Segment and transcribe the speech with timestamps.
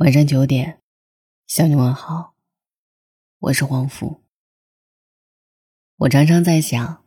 [0.00, 0.80] 晚上九点，
[1.46, 2.34] 向你问好。
[3.38, 4.22] 我是黄福。
[5.96, 7.04] 我常常在想，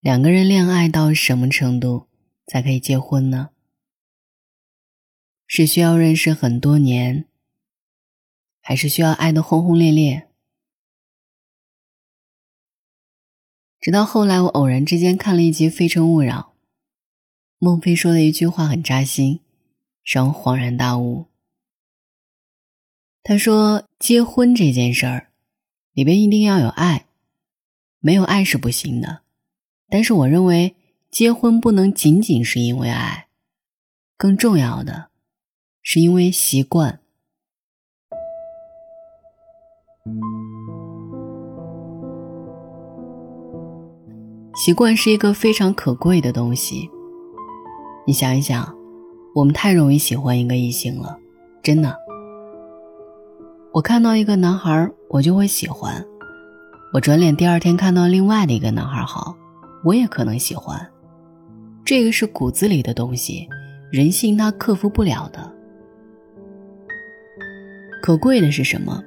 [0.00, 2.06] 两个人恋爱到什么程度
[2.44, 3.52] 才可以结婚呢？
[5.46, 7.24] 是需要认识很多年，
[8.60, 10.28] 还是需要爱的轰轰烈烈？
[13.80, 16.54] 直到后来，我偶然之间看了一集《非诚勿扰》，
[17.56, 19.40] 孟非说的一句话很扎心，
[20.04, 21.28] 让我恍然大悟。
[23.22, 25.28] 他说：“结婚这件事儿，
[25.92, 27.04] 里边一定要有爱，
[28.00, 29.20] 没有爱是不行的。
[29.90, 30.74] 但是我认为，
[31.10, 33.26] 结婚不能仅仅是因为爱，
[34.16, 35.10] 更重要的，
[35.82, 37.00] 是因为习惯。
[44.56, 46.88] 习惯是一个非常可贵的东西。
[48.06, 48.74] 你想一想，
[49.34, 51.18] 我们太容易喜欢一个异性了，
[51.62, 51.94] 真的。”
[53.72, 55.94] 我看到一个男孩，我就会喜欢；
[56.92, 59.36] 我转脸第二天看到另外的一个男孩好，
[59.84, 60.84] 我也可能喜欢。
[61.84, 63.48] 这个是骨子里的东西，
[63.92, 65.52] 人性它克服不了的。
[68.02, 69.00] 可贵的是什么？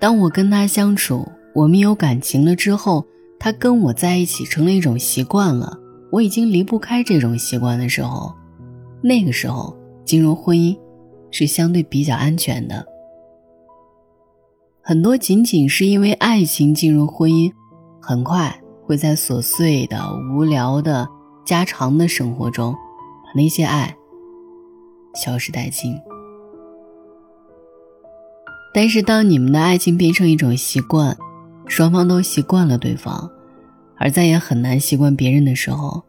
[0.00, 3.04] 当我跟他相处，我们有感情了之后，
[3.40, 5.76] 他跟我在一起成了一种习惯了，
[6.12, 8.32] 我已经离不开这种习惯的时候，
[9.02, 10.78] 那个时候进入婚姻
[11.32, 12.86] 是相对比较安全的。
[14.86, 17.50] 很多仅仅是因为爱情进入婚姻，
[18.02, 19.98] 很快会在琐碎的、
[20.30, 21.08] 无聊的、
[21.42, 22.74] 家常的生活中，
[23.24, 23.96] 把那些爱
[25.14, 25.98] 消失殆尽。
[28.74, 31.16] 但是，当你们的爱情变成一种习惯，
[31.66, 33.30] 双方都习惯了对方，
[33.96, 36.02] 而再也很难习惯别人的时候，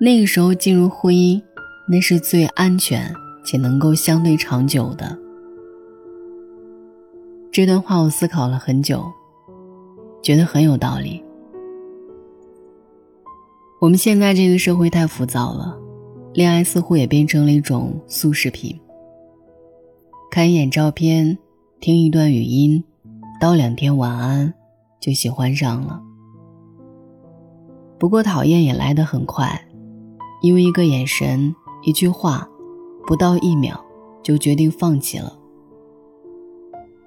[0.00, 1.40] 那个时候进入婚姻，
[1.86, 5.16] 那是最安全且能够相对长久的。
[7.52, 9.04] 这段话我思考了很久，
[10.22, 11.20] 觉得很有道理。
[13.80, 15.76] 我们现在这个社会太浮躁了，
[16.32, 18.78] 恋爱似乎也变成了一种速食品。
[20.30, 21.36] 看一眼照片，
[21.80, 22.84] 听一段语音，
[23.40, 24.54] 道两天晚安，
[25.00, 26.00] 就喜欢上了。
[27.98, 29.60] 不过讨厌也来得很快，
[30.40, 32.48] 因为一个眼神、一句话，
[33.08, 33.84] 不到一秒
[34.22, 35.36] 就决定放弃了。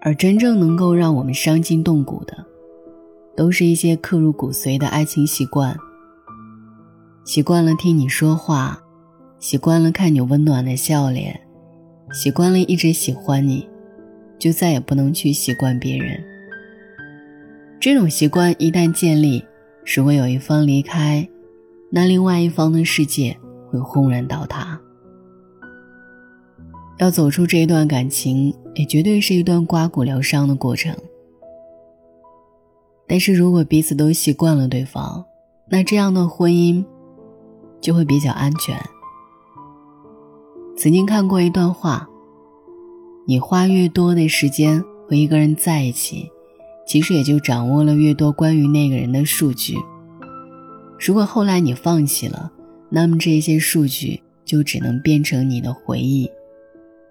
[0.05, 2.45] 而真正能够让我们伤筋动骨的，
[3.37, 5.73] 都是一些刻入骨髓的爱情习惯。
[7.23, 8.83] 习惯了听你说话，
[9.39, 11.39] 习惯了看你温暖的笑脸，
[12.11, 13.65] 习惯了一直喜欢你，
[14.37, 16.21] 就再也不能去习惯别人。
[17.79, 19.45] 这种习惯一旦建立，
[19.95, 21.25] 如果有一方离开，
[21.89, 23.37] 那另外一方的世界
[23.69, 24.77] 会轰然倒塌。
[26.99, 30.95] 要走出这一段感情，也绝对是一段刮骨疗伤的过程。
[33.07, 35.25] 但是如果彼此都习惯了对方，
[35.69, 36.83] 那这样的婚姻
[37.81, 38.79] 就会比较安全。
[40.77, 42.07] 曾经看过一段话：
[43.27, 46.29] 你花越多的时间和一个人在一起，
[46.87, 49.77] 其实也就掌握了越多关于那个人的数据。
[50.99, 52.51] 如果后来你放弃了，
[52.89, 56.29] 那么这些数据就只能变成你的回忆。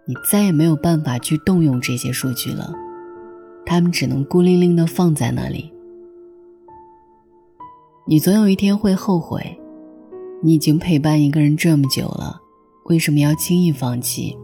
[0.04, 2.72] 你再也没有办法去动用这些数据了，
[3.64, 5.72] 他们只能孤零零的放在那里。
[8.04, 9.56] 你总有一天会后悔，
[10.42, 12.40] 你已经陪伴一个人这么久了，
[12.86, 14.36] 为什么要轻易放弃？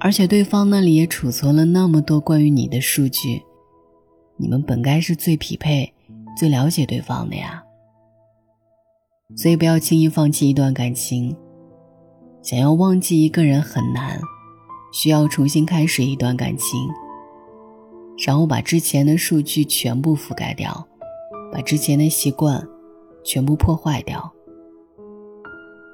[0.00, 3.42] 而且对方那里也储存了那么多关于你的数据，
[4.38, 5.92] 你们本该是最匹配、
[6.38, 7.62] 最了解对方的呀。
[9.36, 11.36] 所以不要轻易放弃一段感情，
[12.40, 14.18] 想要忘记一个人很难。
[15.00, 16.90] 需要重新开始一段感情，
[18.26, 20.88] 然后把之前的数据全部覆盖掉，
[21.52, 22.66] 把之前的习惯
[23.22, 24.32] 全部破坏掉。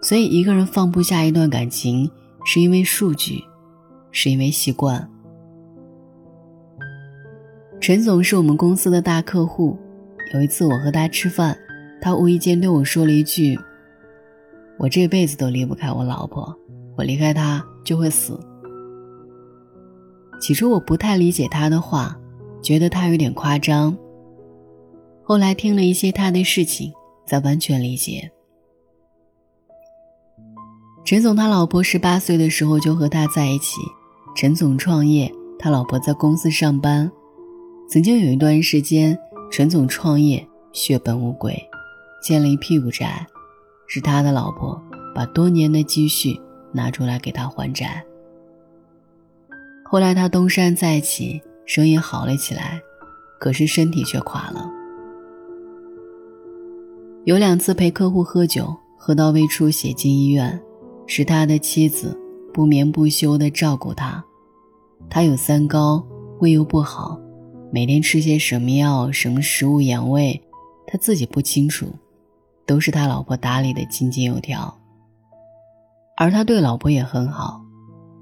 [0.01, 2.11] 所以，一个人放不下一段感情，
[2.47, 3.45] 是因为数据，
[4.11, 5.07] 是因为习惯。
[7.83, 9.77] 陈总是我们公司的大客户，
[10.33, 11.55] 有一次我和他吃饭，
[12.01, 13.59] 他无意间对我说了一句
[14.81, 16.59] ：“我这辈子都离不开我老婆，
[16.97, 18.41] 我离开她就会死。”
[20.41, 22.17] 起初我不太理解他的话，
[22.63, 23.97] 觉得他有点夸张。
[25.23, 26.93] 后来听了一些他的事情，
[27.27, 28.31] 才完全理解。
[31.05, 33.81] 陈总他老婆十八岁的时候就和他在一起，
[34.35, 37.11] 陈总创业，他老婆在公司上班。
[37.89, 39.19] 曾经有一段时间，
[39.51, 41.55] 陈总创业血本无归，
[42.23, 43.27] 欠了一屁股债，
[43.87, 44.81] 是他的老婆
[45.15, 46.39] 把多年的积蓄
[46.73, 48.05] 拿出来给他还债。
[49.95, 52.83] 后来他东山再起，生意好了起来，
[53.39, 54.69] 可是身体却垮了。
[57.23, 60.61] 有两次陪客户喝酒，喝到胃出血进医院，
[61.07, 62.19] 是他的妻子
[62.53, 64.21] 不眠不休地照顾他。
[65.09, 66.05] 他有三高，
[66.41, 67.17] 胃又不好，
[67.71, 70.43] 每天吃些什么药、什么食物养胃，
[70.89, 71.87] 他自己不清楚，
[72.67, 74.77] 都是他老婆打理的井井有条。
[76.17, 77.64] 而他对老婆也很好，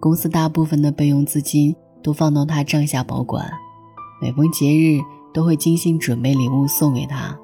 [0.02, 3.48] 公司大部分的备用资金都放到他帐下保管，
[4.20, 5.00] 每逢节日
[5.32, 7.38] 都会精心准备礼物送给他。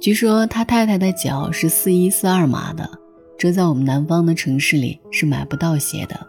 [0.00, 2.90] 据说他太太的脚是四一四二码的，
[3.38, 6.26] 这在我们南方的城市里是买不到鞋的，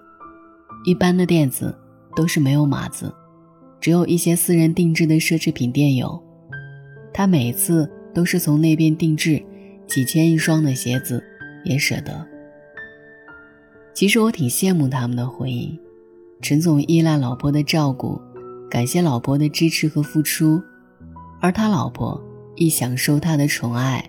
[0.86, 1.76] 一般的店子
[2.16, 3.12] 都是没有码子，
[3.82, 6.24] 只有一些私人定制的奢侈品店有。
[7.12, 9.44] 他每次都是从那边定制
[9.88, 11.24] 几千一双的鞋子。
[11.64, 12.35] 也舍得。
[13.96, 15.80] 其实我挺羡慕他们的婚姻，
[16.42, 18.20] 陈总依赖老婆的照顾，
[18.70, 20.62] 感谢老婆的支持和付出，
[21.40, 22.22] 而他老婆
[22.58, 24.04] 亦享受他的宠爱，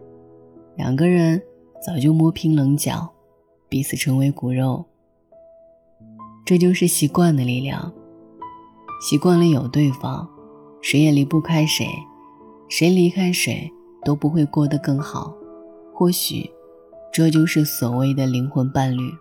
[0.77, 1.41] 两个人
[1.81, 3.09] 早就磨平棱角，
[3.69, 4.85] 彼此成为骨肉。
[6.45, 7.93] 这就是习惯的力量，
[9.01, 10.29] 习惯了有对方，
[10.83, 11.87] 谁也离不开谁，
[12.69, 13.71] 谁离开谁
[14.05, 15.33] 都不会过得更好，
[15.95, 16.51] 或许。
[17.13, 19.15] 这就是所谓的灵魂伴侣。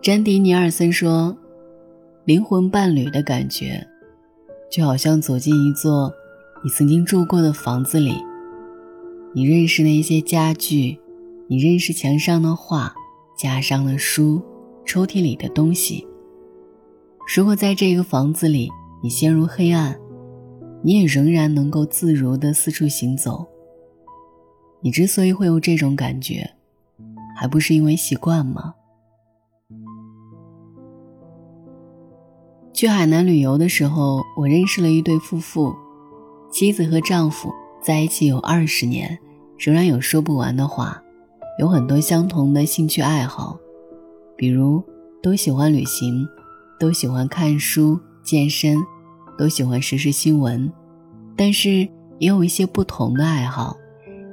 [0.00, 1.36] 詹迪尼尔森说
[2.24, 3.84] ：“灵魂伴侣的感觉，
[4.70, 6.12] 就好像走进一座
[6.62, 8.14] 你曾经住过的房子里，
[9.34, 10.98] 你认识那些家具，
[11.48, 12.94] 你认识墙上的画、
[13.36, 14.40] 架上的书、
[14.86, 16.06] 抽屉里的东西。
[17.34, 18.70] 如果在这个房子里
[19.02, 19.98] 你陷入黑暗，
[20.80, 23.44] 你也仍然能够自如的四处行走。”
[24.80, 26.48] 你之所以会有这种感觉，
[27.36, 28.76] 还不是因为习惯吗？
[32.78, 35.74] 去海南旅游的时候，我认识了一对夫妇，
[36.48, 37.52] 妻子和丈夫
[37.82, 39.18] 在一起有二十年，
[39.58, 41.02] 仍然有说不完的话，
[41.58, 43.58] 有很多相同的兴趣爱好，
[44.36, 44.80] 比如
[45.20, 46.24] 都喜欢旅行，
[46.78, 48.76] 都喜欢看书、健身，
[49.36, 50.72] 都喜欢时事新闻，
[51.36, 51.78] 但是
[52.20, 53.76] 也有一些不同的爱好。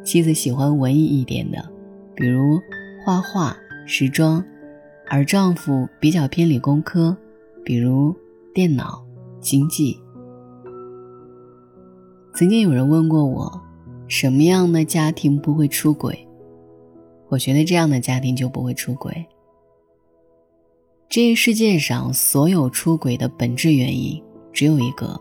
[0.03, 1.67] 妻子喜欢文艺一点的，
[2.13, 2.61] 比如
[3.03, 3.57] 画画、
[3.87, 4.45] 时装，
[5.07, 7.17] 而丈夫比较偏理工科，
[7.63, 8.15] 比如
[8.55, 9.05] 电脑、
[9.41, 9.99] 经济。
[12.33, 13.61] 曾经有人问过我，
[14.07, 16.25] 什么样的家庭不会出轨？
[17.27, 19.25] 我觉得这样的家庭就不会出轨。
[21.09, 24.23] 这个世界上所有出轨的本质原因
[24.53, 25.19] 只有一个，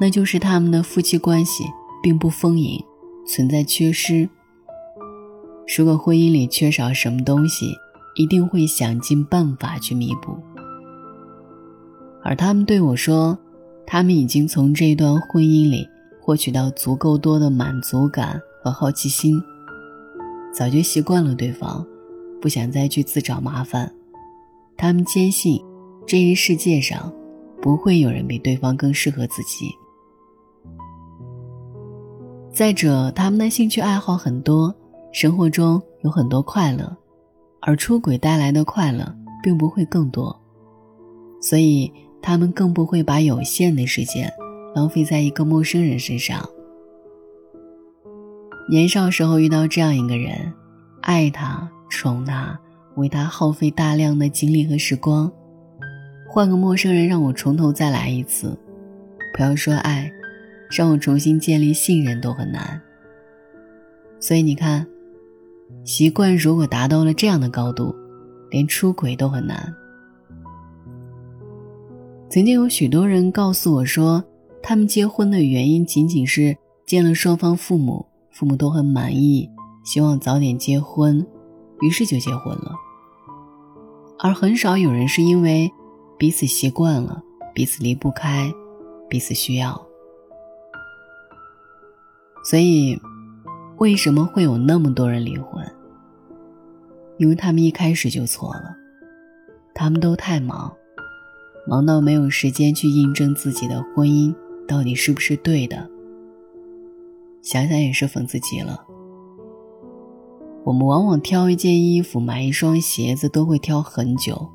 [0.00, 1.62] 那就是他们的夫妻关系
[2.02, 2.84] 并不丰盈。
[3.28, 4.28] 存在缺失。
[5.76, 7.76] 如果婚姻里缺少什么东西，
[8.16, 10.36] 一定会想尽办法去弥补。
[12.22, 13.38] 而他们对我说，
[13.86, 15.88] 他们已经从这段婚姻里
[16.20, 19.40] 获取到足够多的满足感和好奇心，
[20.52, 21.86] 早就习惯了对方，
[22.40, 23.90] 不想再去自找麻烦。
[24.76, 25.64] 他们坚信，
[26.06, 27.12] 这一世界上
[27.62, 29.70] 不会有人比对方更适合自己。
[32.52, 34.74] 再者，他们的兴趣爱好很多，
[35.12, 36.96] 生活中有很多快乐，
[37.60, 40.36] 而出轨带来的快乐并不会更多，
[41.40, 41.92] 所以
[42.28, 44.30] 他们更不会把有限的时间
[44.74, 46.46] 浪费在一个陌生人身上。
[48.68, 50.52] 年少时候遇到这样一个人，
[51.00, 52.60] 爱他、宠他，
[52.96, 55.32] 为他耗费大量的精力和时光，
[56.28, 58.54] 换个陌生人让我从头再来一次，
[59.32, 60.12] 不要说爱。
[60.70, 62.78] 让我重新建立信任都很难，
[64.20, 64.86] 所以你看，
[65.82, 67.96] 习惯如果达到了这样的高度，
[68.50, 69.74] 连出轨都很难。
[72.30, 74.22] 曾经有许多人告诉我说，
[74.62, 76.54] 他们结婚的原因仅仅是
[76.84, 79.48] 见了双方父母，父母都很满意，
[79.82, 81.26] 希望早点结婚，
[81.80, 82.72] 于是就结婚了。
[84.18, 85.72] 而很少有人是因为
[86.18, 87.22] 彼此习惯了，
[87.54, 88.52] 彼此离不开，
[89.08, 89.80] 彼此需要。
[92.44, 93.00] 所以，
[93.78, 95.64] 为什么会有那么多人离婚？
[97.16, 98.76] 因为他们一开始就错了，
[99.74, 100.70] 他们都太忙，
[101.68, 104.34] 忙到没有时间去印证自己的婚姻
[104.66, 105.86] 到底是不是对的。
[107.42, 108.82] 想想也是讽刺极了。
[110.64, 114.48] 我们往往挑一件衣服、买一双鞋子都会挑很久，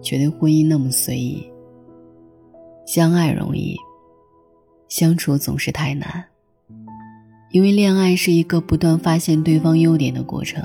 [0.00, 1.46] 却对婚姻那么随意。
[2.86, 3.76] 相爱容易，
[4.88, 6.24] 相处总是太难。
[7.50, 10.62] 因为恋爱是一个不断发现对方优点的过程，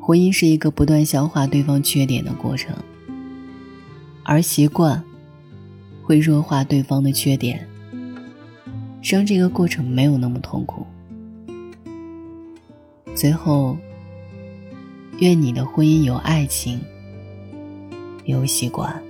[0.00, 2.74] 婚姻是一个不断消化对方缺点的过程，
[4.30, 5.02] 而习惯
[6.04, 7.66] 会弱化对方的缺点，
[9.02, 10.86] 生这个过程没有那么痛苦。
[13.12, 13.76] 最后，
[15.18, 16.80] 愿你的婚姻有爱情，
[18.24, 19.02] 有习惯。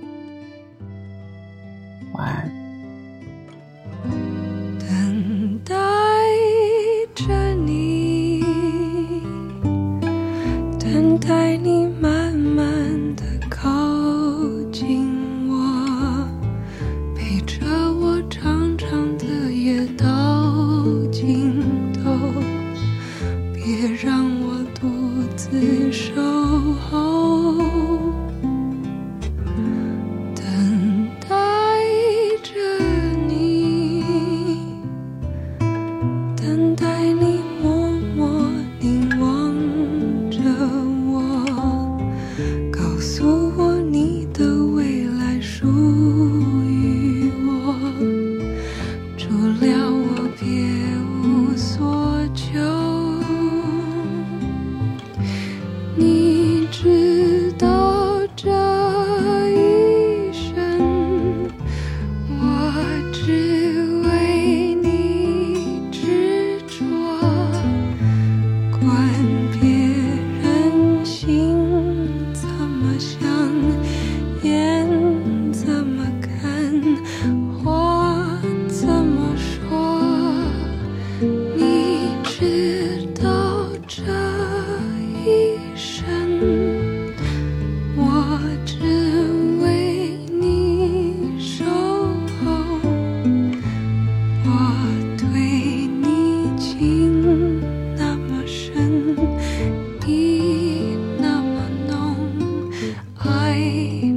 [103.71, 104.10] 我。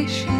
[0.00, 0.39] vibration.